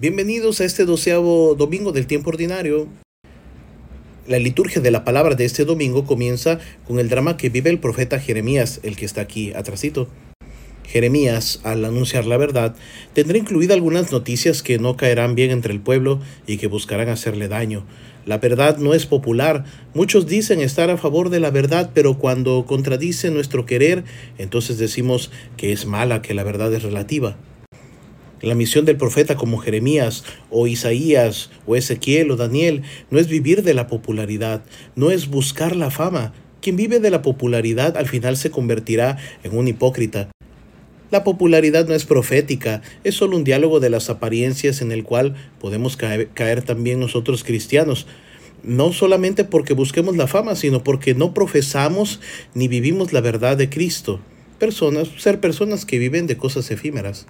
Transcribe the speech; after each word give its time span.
Bienvenidos 0.00 0.62
a 0.62 0.64
este 0.64 0.86
doceavo 0.86 1.54
domingo 1.56 1.92
del 1.92 2.06
tiempo 2.06 2.30
ordinario. 2.30 2.88
La 4.26 4.38
liturgia 4.38 4.80
de 4.80 4.90
la 4.90 5.04
palabra 5.04 5.34
de 5.34 5.44
este 5.44 5.66
domingo 5.66 6.06
comienza 6.06 6.58
con 6.86 6.98
el 6.98 7.10
drama 7.10 7.36
que 7.36 7.50
vive 7.50 7.68
el 7.68 7.80
profeta 7.80 8.18
Jeremías, 8.18 8.80
el 8.82 8.96
que 8.96 9.04
está 9.04 9.20
aquí 9.20 9.52
atrásito. 9.52 10.08
Jeremías, 10.86 11.60
al 11.64 11.84
anunciar 11.84 12.24
la 12.24 12.38
verdad, 12.38 12.74
tendrá 13.12 13.36
incluida 13.36 13.74
algunas 13.74 14.10
noticias 14.10 14.62
que 14.62 14.78
no 14.78 14.96
caerán 14.96 15.34
bien 15.34 15.50
entre 15.50 15.74
el 15.74 15.80
pueblo 15.80 16.18
y 16.46 16.56
que 16.56 16.66
buscarán 16.66 17.10
hacerle 17.10 17.48
daño. 17.48 17.84
La 18.24 18.38
verdad 18.38 18.78
no 18.78 18.94
es 18.94 19.04
popular. 19.04 19.66
Muchos 19.92 20.26
dicen 20.26 20.62
estar 20.62 20.88
a 20.88 20.96
favor 20.96 21.28
de 21.28 21.40
la 21.40 21.50
verdad, 21.50 21.90
pero 21.92 22.16
cuando 22.16 22.64
contradice 22.64 23.30
nuestro 23.30 23.66
querer, 23.66 24.04
entonces 24.38 24.78
decimos 24.78 25.30
que 25.58 25.72
es 25.72 25.84
mala, 25.84 26.22
que 26.22 26.32
la 26.32 26.42
verdad 26.42 26.72
es 26.72 26.84
relativa. 26.84 27.36
La 28.42 28.54
misión 28.54 28.86
del 28.86 28.96
profeta 28.96 29.36
como 29.36 29.58
Jeremías 29.58 30.24
o 30.48 30.66
Isaías 30.66 31.50
o 31.66 31.76
Ezequiel 31.76 32.30
o 32.30 32.36
Daniel 32.36 32.82
no 33.10 33.18
es 33.18 33.28
vivir 33.28 33.62
de 33.62 33.74
la 33.74 33.86
popularidad, 33.86 34.62
no 34.96 35.10
es 35.10 35.28
buscar 35.28 35.76
la 35.76 35.90
fama. 35.90 36.32
Quien 36.62 36.76
vive 36.76 37.00
de 37.00 37.10
la 37.10 37.20
popularidad 37.20 37.98
al 37.98 38.06
final 38.06 38.38
se 38.38 38.50
convertirá 38.50 39.18
en 39.42 39.56
un 39.56 39.68
hipócrita. 39.68 40.30
La 41.10 41.22
popularidad 41.22 41.86
no 41.86 41.94
es 41.94 42.06
profética, 42.06 42.80
es 43.04 43.16
solo 43.16 43.36
un 43.36 43.44
diálogo 43.44 43.78
de 43.78 43.90
las 43.90 44.08
apariencias 44.08 44.80
en 44.80 44.92
el 44.92 45.04
cual 45.04 45.34
podemos 45.60 45.98
caer, 45.98 46.62
también 46.62 46.98
nosotros 46.98 47.44
cristianos. 47.44 48.06
No 48.62 48.92
solamente 48.92 49.44
porque 49.44 49.74
busquemos 49.74 50.16
la 50.16 50.28
fama, 50.28 50.54
sino 50.54 50.82
porque 50.82 51.14
no 51.14 51.34
profesamos 51.34 52.20
ni 52.54 52.68
vivimos 52.68 53.12
la 53.12 53.20
verdad 53.20 53.58
de 53.58 53.68
Cristo. 53.68 54.20
Personas, 54.58 55.08
ser 55.18 55.40
personas 55.40 55.84
que 55.84 55.98
viven 55.98 56.26
de 56.26 56.36
cosas 56.36 56.70
efímeras. 56.70 57.26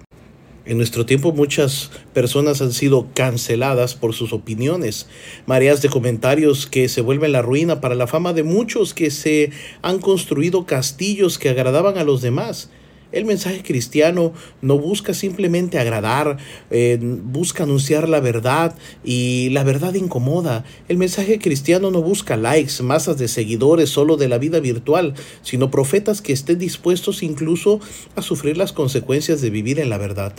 En 0.63 0.77
nuestro 0.77 1.07
tiempo 1.07 1.31
muchas 1.31 1.89
personas 2.13 2.61
han 2.61 2.71
sido 2.71 3.07
canceladas 3.15 3.95
por 3.95 4.13
sus 4.13 4.31
opiniones, 4.31 5.07
mareas 5.47 5.81
de 5.81 5.89
comentarios 5.89 6.67
que 6.67 6.87
se 6.87 7.01
vuelven 7.01 7.31
la 7.31 7.41
ruina 7.41 7.81
para 7.81 7.95
la 7.95 8.05
fama 8.05 8.31
de 8.33 8.43
muchos 8.43 8.93
que 8.93 9.09
se 9.09 9.49
han 9.81 9.97
construido 9.97 10.67
castillos 10.67 11.39
que 11.39 11.49
agradaban 11.49 11.97
a 11.97 12.03
los 12.03 12.21
demás. 12.21 12.69
El 13.11 13.25
mensaje 13.25 13.63
cristiano 13.63 14.33
no 14.61 14.77
busca 14.77 15.13
simplemente 15.13 15.79
agradar, 15.79 16.37
eh, 16.69 16.97
busca 17.01 17.63
anunciar 17.63 18.07
la 18.07 18.19
verdad 18.19 18.75
y 19.03 19.49
la 19.49 19.63
verdad 19.63 19.95
incomoda. 19.95 20.63
El 20.87 20.97
mensaje 20.97 21.39
cristiano 21.39 21.91
no 21.91 22.01
busca 22.01 22.37
likes, 22.37 22.83
masas 22.83 23.17
de 23.17 23.27
seguidores 23.27 23.89
solo 23.89 24.15
de 24.15 24.29
la 24.29 24.37
vida 24.37 24.59
virtual, 24.59 25.15
sino 25.41 25.71
profetas 25.71 26.21
que 26.21 26.33
estén 26.33 26.59
dispuestos 26.59 27.23
incluso 27.23 27.79
a 28.15 28.21
sufrir 28.21 28.57
las 28.57 28.71
consecuencias 28.71 29.41
de 29.41 29.49
vivir 29.49 29.79
en 29.79 29.89
la 29.89 29.97
verdad. 29.97 30.33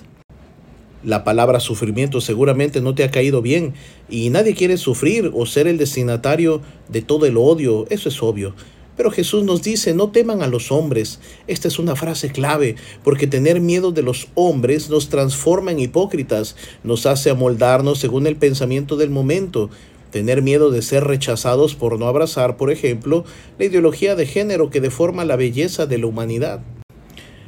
La 1.05 1.25
palabra 1.25 1.59
sufrimiento 1.59 2.21
seguramente 2.21 2.81
no 2.81 2.95
te 2.95 3.03
ha 3.03 3.11
caído 3.11 3.43
bien 3.43 3.75
y 4.09 4.31
nadie 4.31 4.55
quiere 4.55 4.77
sufrir 4.77 5.33
o 5.35 5.47
ser 5.47 5.67
el 5.67 5.77
destinatario 5.77 6.61
de 6.89 7.03
todo 7.03 7.27
el 7.27 7.37
odio, 7.37 7.87
eso 7.91 8.09
es 8.09 8.23
obvio. 8.23 8.55
Pero 8.97 9.11
Jesús 9.11 9.43
nos 9.43 9.63
dice, 9.63 9.95
no 9.95 10.11
teman 10.11 10.43
a 10.43 10.47
los 10.47 10.71
hombres. 10.71 11.19
Esta 11.47 11.67
es 11.67 11.79
una 11.79 11.97
frase 11.97 12.31
clave, 12.31 12.77
porque 13.03 13.27
tener 13.27 13.61
miedo 13.61 13.91
de 13.91 14.03
los 14.03 14.29
hombres 14.35 14.91
nos 14.91 15.09
transforma 15.09 15.73
en 15.73 15.81
hipócritas, 15.81 16.57
nos 16.85 17.07
hace 17.07 17.31
amoldarnos 17.31 17.99
según 17.99 18.27
el 18.27 18.37
pensamiento 18.37 18.97
del 18.97 19.11
momento. 19.11 19.71
Tener 20.11 20.43
miedo 20.43 20.71
de 20.71 20.83
ser 20.83 21.05
rechazados 21.05 21.75
por 21.75 21.99
no 21.99 22.07
abrazar, 22.07 22.59
por 22.59 22.71
ejemplo, 22.71 23.25
la 23.59 23.65
ideología 23.65 24.15
de 24.15 24.27
género 24.27 24.69
que 24.69 24.83
deforma 24.83 25.25
la 25.25 25.37
belleza 25.37 25.87
de 25.87 25.99
la 25.99 26.07
humanidad. 26.07 26.61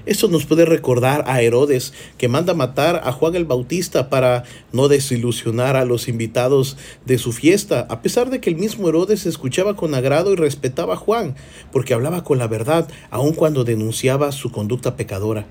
Esto 0.06 0.28
nos 0.28 0.44
puede 0.44 0.66
recordar 0.66 1.24
a 1.26 1.40
Herodes, 1.40 1.94
que 2.18 2.28
manda 2.28 2.52
matar 2.52 3.00
a 3.04 3.12
Juan 3.12 3.34
el 3.36 3.46
Bautista 3.46 4.10
para 4.10 4.44
no 4.72 4.88
desilusionar 4.88 5.76
a 5.76 5.86
los 5.86 6.08
invitados 6.08 6.76
de 7.06 7.16
su 7.16 7.32
fiesta, 7.32 7.86
a 7.88 8.02
pesar 8.02 8.28
de 8.28 8.40
que 8.40 8.50
el 8.50 8.56
mismo 8.56 8.88
Herodes 8.88 9.24
escuchaba 9.24 9.76
con 9.76 9.94
agrado 9.94 10.32
y 10.32 10.36
respetaba 10.36 10.94
a 10.94 10.98
Juan, 10.98 11.34
porque 11.72 11.94
hablaba 11.94 12.22
con 12.22 12.38
la 12.38 12.48
verdad, 12.48 12.88
aun 13.10 13.32
cuando 13.32 13.64
denunciaba 13.64 14.30
su 14.32 14.52
conducta 14.52 14.94
pecadora. 14.96 15.46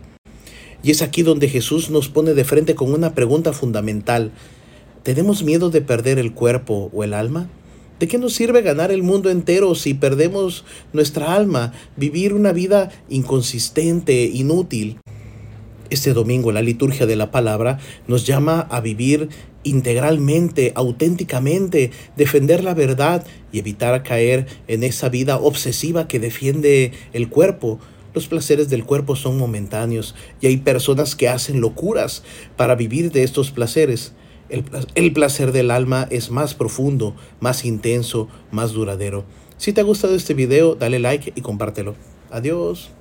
Y 0.84 0.92
es 0.92 1.02
aquí 1.02 1.24
donde 1.24 1.50
Jesús 1.50 1.90
nos 1.90 2.10
pone 2.10 2.34
de 2.34 2.44
frente 2.44 2.76
con 2.76 2.94
una 2.94 3.16
pregunta 3.16 3.54
fundamental. 3.54 4.32
¿Tenemos 5.02 5.44
miedo 5.44 5.70
de 5.70 5.82
perder 5.82 6.20
el 6.20 6.34
cuerpo 6.34 6.92
o 6.94 7.04
el 7.04 7.14
alma? 7.14 7.48
¿De 8.04 8.10
qué 8.10 8.18
nos 8.18 8.34
sirve 8.34 8.62
ganar 8.62 8.92
el 8.92 9.02
mundo 9.02 9.30
entero 9.30 9.76
si 9.76 9.94
perdemos 9.94 10.66
nuestra 10.92 11.36
alma, 11.36 11.72
vivir 11.96 12.34
una 12.34 12.52
vida 12.52 12.92
inconsistente, 13.08 14.26
inútil? 14.26 15.00
Este 15.90 16.12
domingo 16.12 16.52
la 16.52 16.62
liturgia 16.62 17.06
de 17.06 17.16
la 17.16 17.32
palabra 17.32 17.80
nos 18.10 18.28
llama 18.28 18.68
a 18.70 18.82
vivir 18.82 19.30
integralmente, 19.64 20.74
auténticamente, 20.76 21.92
defender 22.18 22.62
la 22.66 22.74
verdad 22.74 23.26
y 23.54 23.60
evitar 23.60 24.04
caer 24.04 24.48
en 24.68 24.84
esa 24.84 25.08
vida 25.08 25.38
obsesiva 25.38 26.06
que 26.06 26.20
defiende 26.20 26.92
el 27.14 27.30
cuerpo. 27.30 27.80
Los 28.14 28.28
placeres 28.28 28.68
del 28.68 28.84
cuerpo 28.84 29.16
son 29.16 29.38
momentáneos 29.38 30.14
y 30.42 30.48
hay 30.48 30.58
personas 30.58 31.16
que 31.16 31.30
hacen 31.30 31.62
locuras 31.62 32.22
para 32.58 32.76
vivir 32.76 33.14
de 33.14 33.24
estos 33.24 33.52
placeres. 33.52 34.12
El, 34.96 35.14
placer 35.14 35.52
del 35.52 35.72
alma 35.72 36.08
es 36.12 36.30
más 36.30 36.54
profundo, 36.54 37.16
más 37.40 37.66
intenso, 37.66 38.28
más 38.52 38.72
duradero. 38.72 39.26
Si 39.58 39.74
te 39.74 39.82
ha 39.82 39.84
gustado 39.84 40.14
este 40.14 40.36
video, 40.36 40.76
dale 40.76 41.00
like 41.00 41.34
y 41.36 41.42
compártelo. 41.42 41.96
Adiós. 42.30 42.92